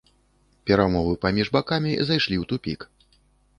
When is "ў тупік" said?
2.41-2.79